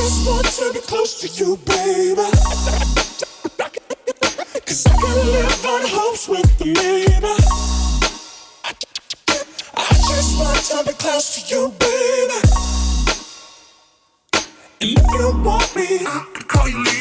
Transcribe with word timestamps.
just 0.00 0.26
want 0.26 0.46
to 0.46 0.72
be 0.72 0.80
close 0.80 1.20
to 1.20 1.28
you, 1.28 1.56
baby. 1.58 2.14
Cause 4.66 4.86
I 4.86 4.96
gotta 4.96 5.24
live 5.30 5.66
on 5.66 5.82
hopes 5.84 6.26
with 6.26 6.58
the 6.58 6.72
neighbor. 6.72 7.36
I 9.76 9.92
just 10.08 10.38
want 10.38 10.58
to 10.70 10.84
be 10.88 10.94
close 10.96 11.26
to 11.36 11.40
you, 11.54 11.68
baby. 11.78 12.40
And 14.80 14.98
if 14.98 15.06
you 15.12 15.42
want 15.44 15.76
me, 15.76 16.06
I 16.06 16.26
can 16.32 16.44
call 16.48 16.68
you. 16.68 16.99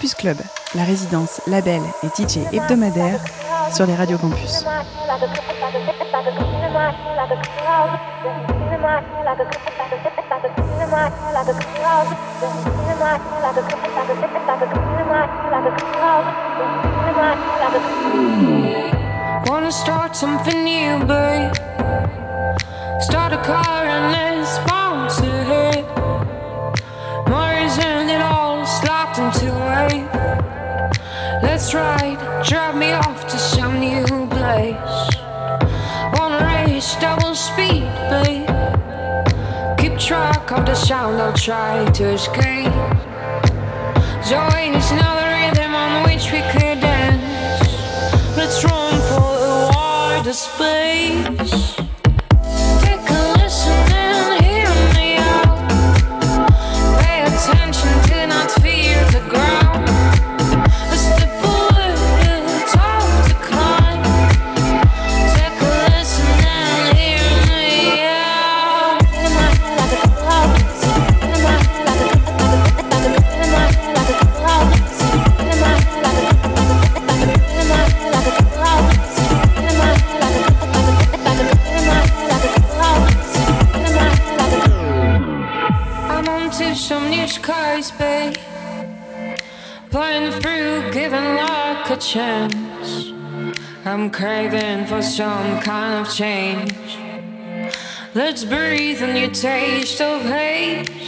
Campus 0.00 0.14
Club, 0.14 0.38
la 0.74 0.84
résidence, 0.84 1.42
label 1.46 1.82
et 2.02 2.06
DJ 2.06 2.38
hebdomadaire 2.54 3.20
sur 3.70 3.84
les 3.84 3.94
radios 3.94 4.16
campus. 4.16 4.64
Wanna 19.46 19.70
start 19.70 20.16
something 20.16 20.64
new, 20.64 21.04
babe. 21.04 21.52
Start 23.00 23.34
a 23.34 23.42
car 23.44 23.84
and 23.84 24.12
let's 24.12 24.58
bounce. 24.60 25.39
tried, 31.70 32.18
drive 32.42 32.74
me 32.74 32.90
off 32.90 33.28
to 33.28 33.38
some 33.38 33.78
new 33.78 34.04
place. 34.26 35.08
Wanna 36.14 36.44
race 36.44 36.96
double 36.96 37.32
speed, 37.36 37.86
babe. 38.10 38.48
Keep 39.78 39.96
track 39.96 40.50
of 40.50 40.66
the 40.66 40.74
sound, 40.74 41.22
I'll 41.22 41.32
try 41.32 41.88
to 41.88 42.04
escape. 42.08 42.74
There's 43.94 44.32
always 44.32 44.90
another 44.90 45.28
rhythm 45.38 45.72
on 45.72 46.02
which 46.02 46.32
we 46.32 46.40
could 46.50 46.80
dance. 46.80 47.68
Let's 48.36 48.64
run 48.64 48.94
for 49.08 49.30
a 49.52 49.70
wider 49.72 50.32
space. 50.32 51.89
chance. 92.00 93.12
I'm 93.84 94.10
craving 94.10 94.86
for 94.86 95.02
some 95.02 95.60
kind 95.60 96.06
of 96.06 96.12
change. 96.12 96.98
Let's 98.14 98.44
breathe 98.44 99.02
a 99.02 99.12
new 99.12 99.28
taste 99.28 100.00
of 100.00 100.22
hate. 100.22 100.99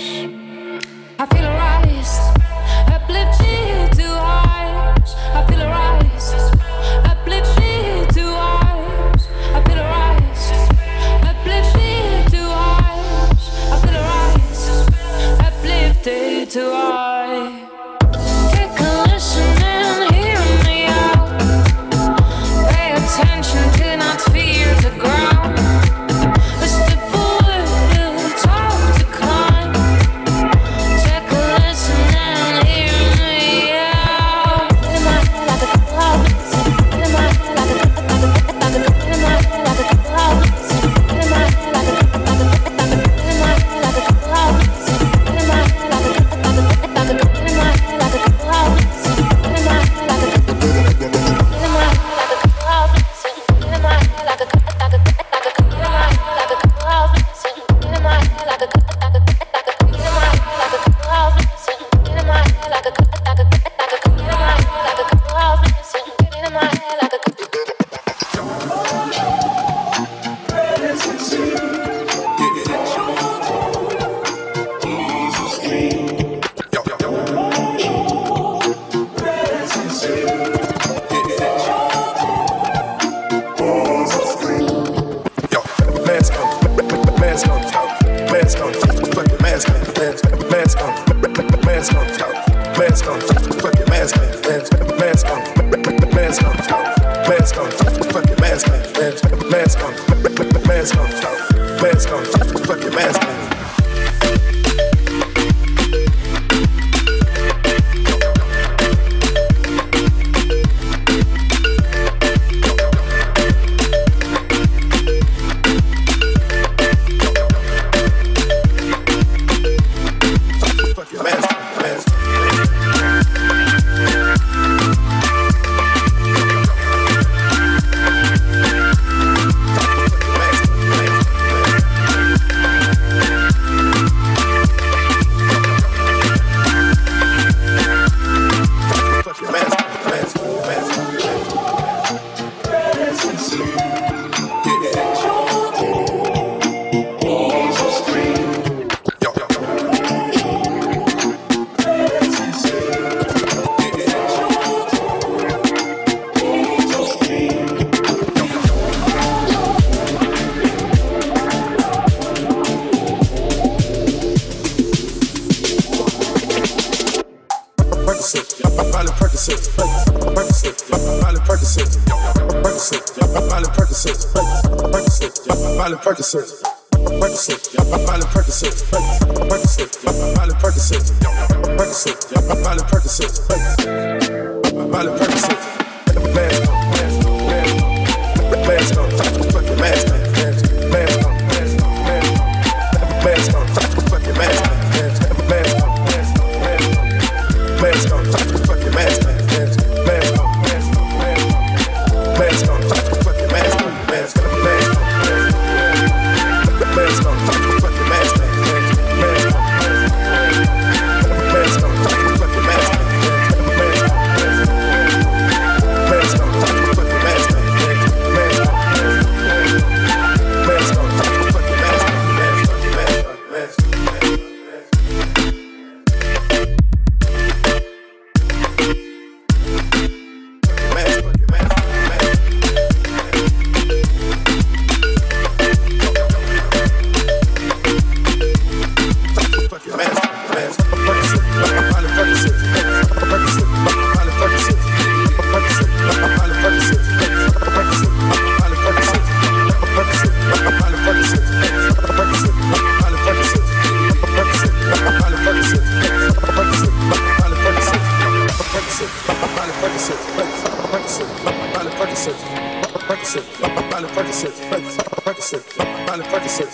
Percocet, 265.53 265.77
Miley 266.09 266.25
Percocet, 266.31 266.69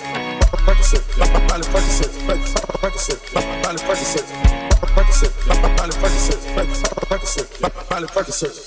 Percocet, 0.64 1.02
Miley 1.50 1.66
Percocet, 1.66 2.12
Percocet, 2.80 3.18
Miley 3.64 3.82
Percocet, 3.82 4.26
Percocet, 4.94 5.32
Miley 5.48 5.94
Percocet, 5.98 6.40
Percocet, 7.08 7.90
Miley 7.90 8.06
Percocet. 8.06 8.57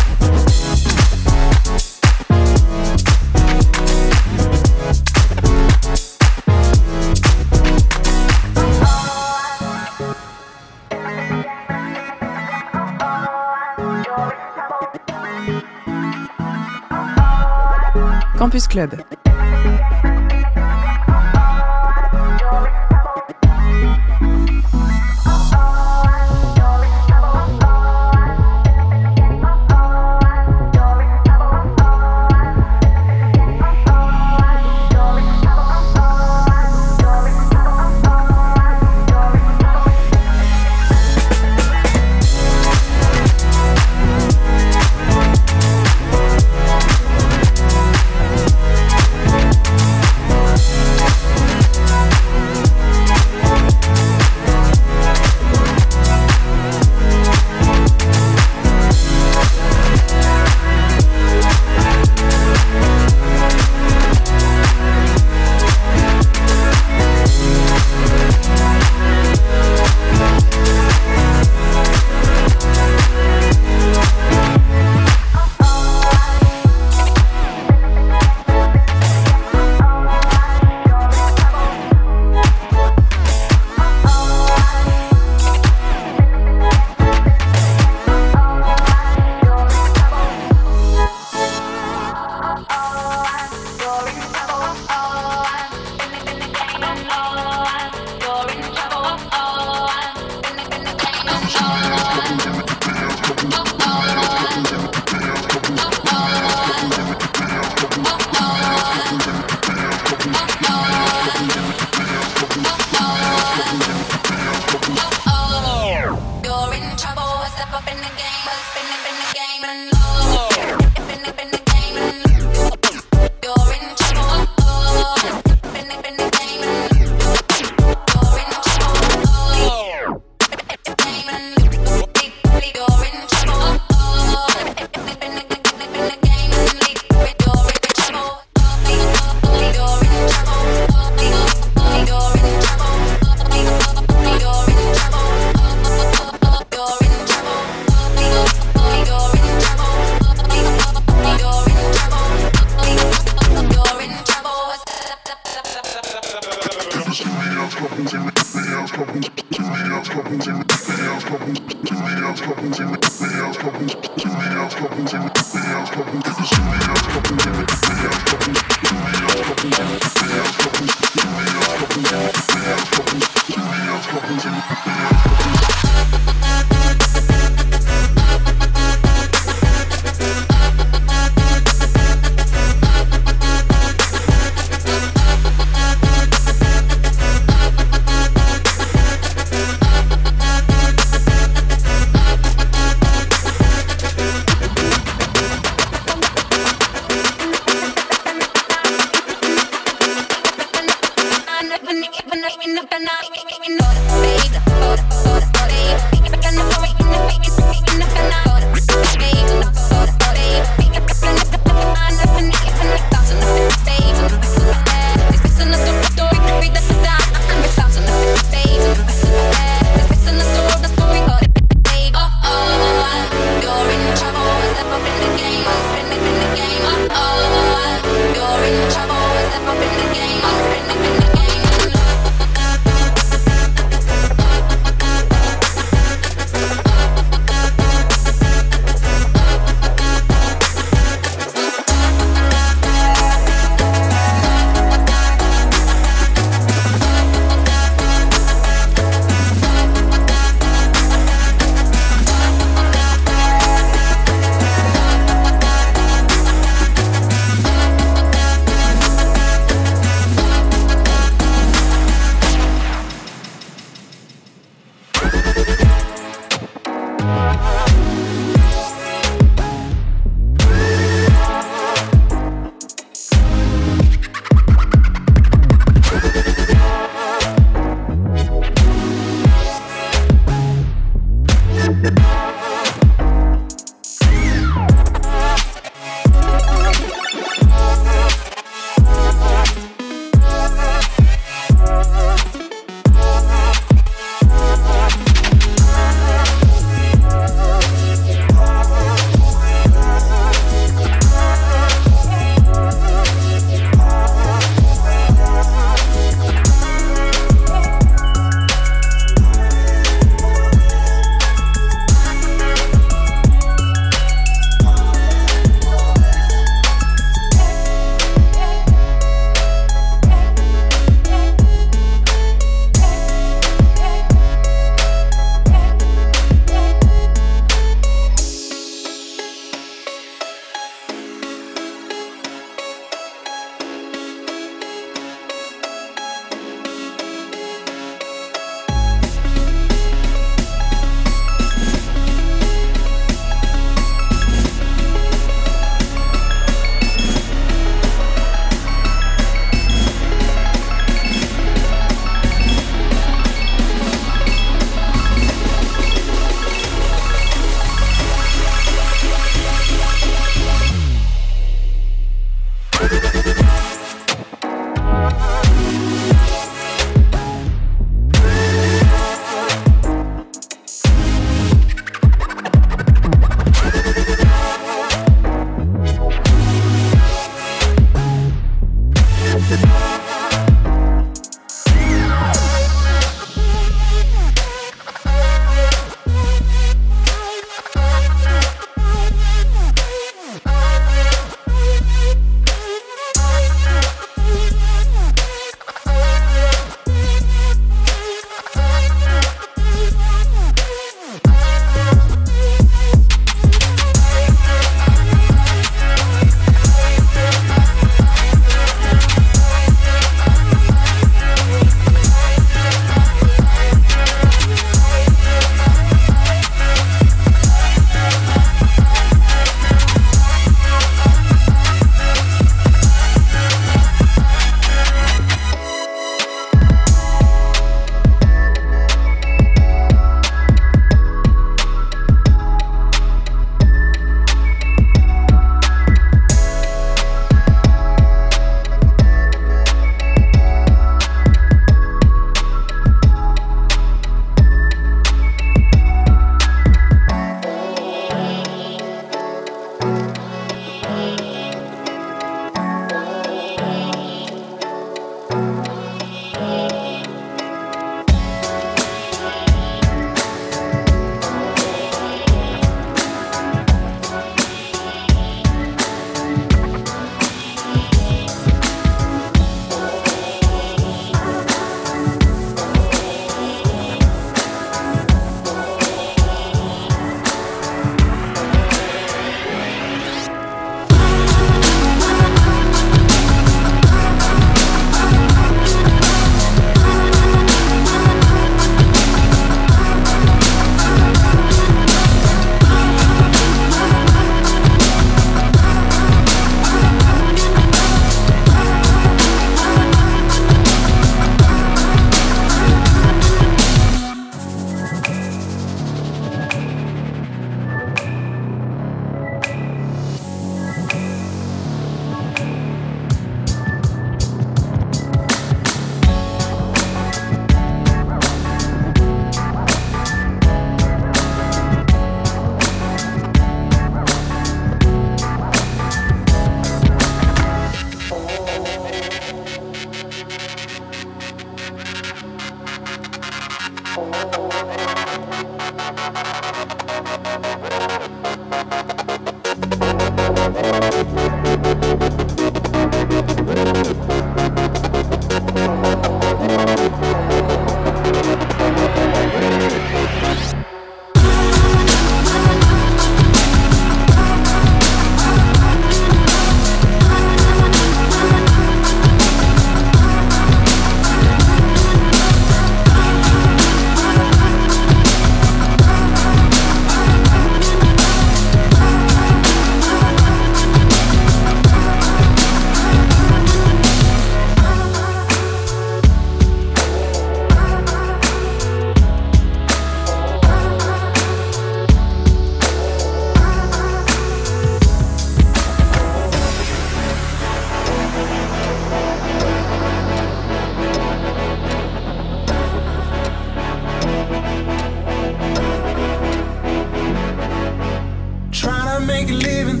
Make 599.26 599.48
a 599.50 599.54
living 599.54 600.00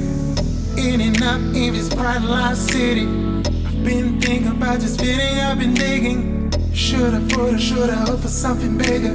in 0.76 1.00
and 1.00 1.22
out 1.22 1.40
in 1.40 1.74
this 1.74 1.94
bright 1.94 2.56
city. 2.56 3.02
I've 3.02 3.84
been 3.84 4.20
thinking 4.20 4.48
about 4.48 4.80
just 4.80 5.00
fitting, 5.00 5.40
I've 5.40 5.58
been 5.58 5.74
digging. 5.74 6.50
Should 6.72 7.14
I, 7.14 7.20
would 7.36 7.54
I, 7.54 7.58
should 7.58 7.90
I 7.90 7.94
hope 7.94 8.20
for 8.20 8.28
something 8.28 8.78
bigger? 8.78 9.14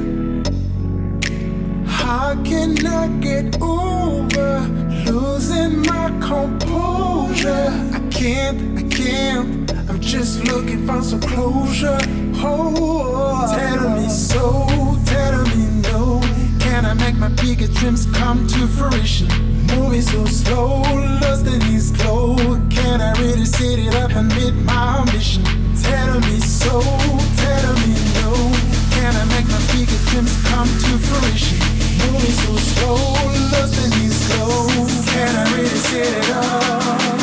How 1.87 2.35
can 2.43 2.85
I 2.85 3.07
get 3.19 3.61
over 3.61 4.59
losing 5.09 5.81
my 5.81 6.09
composure? 6.21 7.69
I 7.93 7.99
can't, 8.09 8.79
I 8.79 8.83
can't. 8.83 9.71
I'm 9.89 9.99
just 9.99 10.43
looking 10.45 10.85
for 10.85 11.01
some 11.01 11.21
closure. 11.21 11.97
Oh, 12.35 13.53
tell 13.57 13.89
me 13.97 14.09
so, 14.09 14.67
tell 15.05 15.43
me 15.47 15.81
no. 15.81 16.21
Can 16.59 16.85
I 16.85 16.93
make 16.93 17.15
my 17.15 17.29
biggest 17.29 17.73
dreams 17.73 18.05
come 18.13 18.47
to 18.47 18.67
fruition? 18.67 19.46
Moving 19.75 20.01
so 20.01 20.25
slow, 20.25 20.81
lost 21.21 21.45
in 21.47 21.61
his 21.61 21.91
glow. 21.91 22.35
Can 22.69 23.01
I 23.01 23.11
really 23.19 23.45
set 23.45 23.79
it 23.79 23.95
up 23.95 24.11
and 24.11 24.27
meet 24.35 24.53
my 24.53 24.99
ambition? 24.99 25.43
Tell 25.81 26.19
me 26.21 26.39
so, 26.39 26.81
tell 27.43 27.73
me 27.83 27.93
no. 28.19 28.31
Can 28.95 29.15
I 29.15 29.25
make 29.33 29.47
my 29.47 29.61
biggest 29.73 30.07
dreams 30.09 30.35
come 30.47 30.67
to 30.67 30.91
fruition? 31.07 31.57
Moving 31.99 32.35
so 32.43 32.55
slow, 32.71 32.95
lost 33.51 33.75
in 33.83 33.91
his 34.01 34.17
glow. 34.27 34.67
Can 35.11 35.35
I 35.35 35.43
really 35.55 35.67
set 35.67 36.13
it 36.13 36.29
up? 36.31 37.16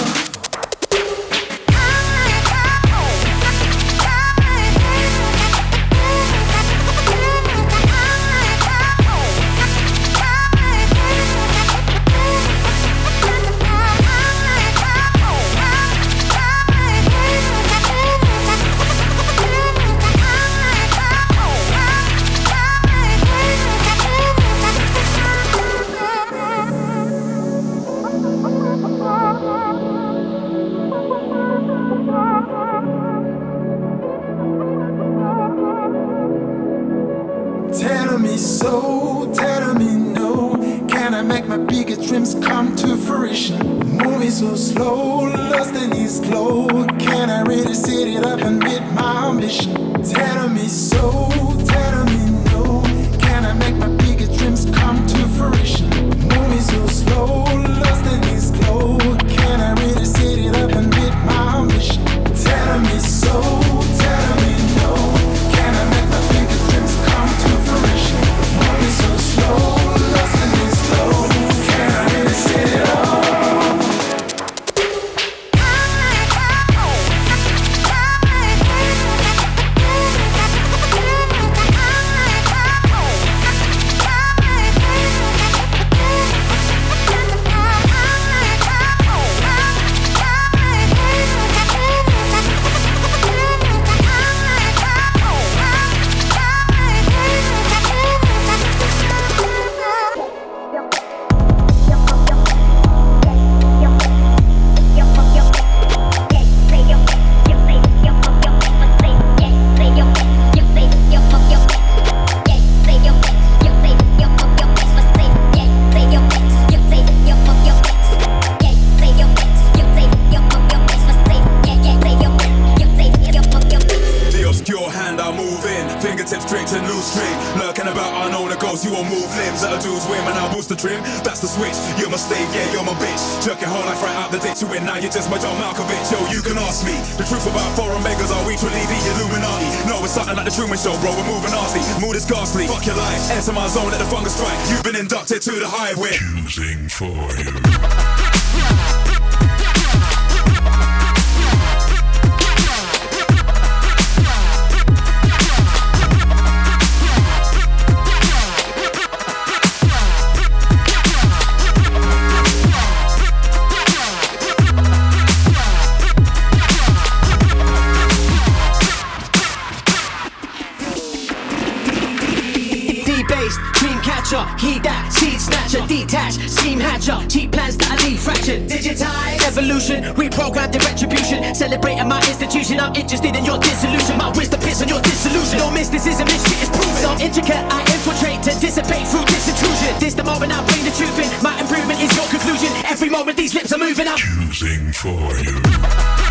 Celebrating 181.55 182.09
my 182.09 182.18
institution, 182.18 182.80
I'm 182.80 182.95
interested 182.95 183.37
in 183.37 183.45
your 183.45 183.59
dissolution. 183.59 184.18
My 184.18 184.30
wisdom 184.37 184.61
piss 184.61 184.82
on 184.82 184.89
your 184.89 185.01
dissolution. 185.01 185.59
No 185.59 185.70
mysticism, 185.70 186.26
this 186.26 186.43
shit 186.43 186.62
is 186.62 186.68
proven. 186.68 186.97
So 186.97 187.24
intricate, 187.24 187.64
I 187.70 187.80
infiltrate 187.80 188.43
to 188.43 188.61
dissipate 188.61 189.07
through 189.07 189.24
this 189.26 189.49
intrusion. 189.49 189.99
This 190.01 190.14
the 190.14 190.24
moment 190.24 190.53
I 190.53 190.64
bring 190.66 190.85
the 190.85 190.91
truth 190.91 191.18
in. 191.18 191.43
My 191.43 191.59
improvement 191.61 192.01
is 192.01 192.14
your 192.16 192.26
conclusion. 192.26 192.68
Every 192.85 193.09
moment 193.09 193.37
these 193.37 193.55
lips 193.55 193.72
are 193.72 193.78
moving 193.78 194.09
up. 194.09 194.18
Choosing 194.18 194.93
for 194.93 195.37
you. 195.39 196.24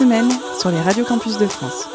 Semaine 0.00 0.30
sur 0.58 0.70
les 0.70 0.80
radios 0.80 1.04
campus 1.04 1.36
de 1.36 1.46
France. 1.46 1.89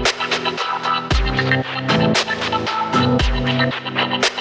you. 4.25 4.36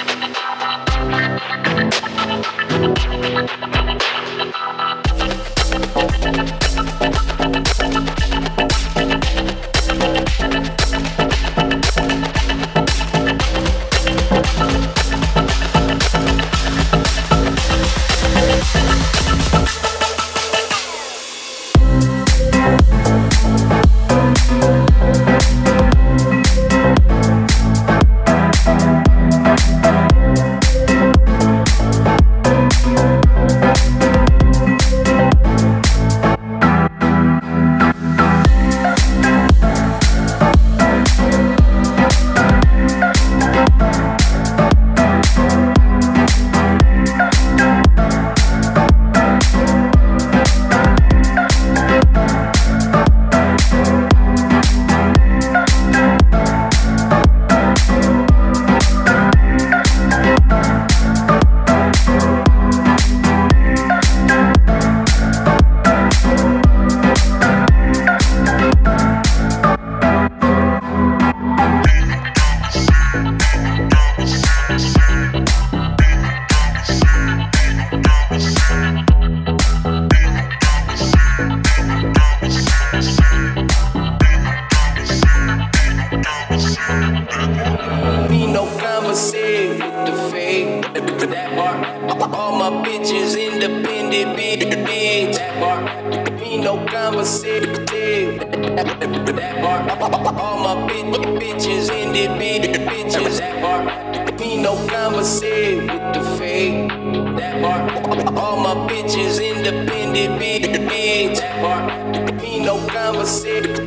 All 108.38 108.56
my 108.56 108.74
bitches 108.88 109.42
independent, 109.42 110.40
bitch, 110.40 110.88
bitch. 110.88 111.38
That 111.38 111.60
part. 111.62 112.42
Ain't 112.42 112.64
no 112.64 112.78
conversation. 112.88 113.86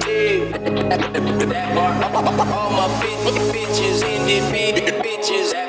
That 1.49 1.67
part. 1.75 1.95
All 2.53 2.71
my 2.71 2.87
bitches 3.51 4.03
independent, 4.03 5.03
bitches. 5.03 5.51
That 5.53 5.68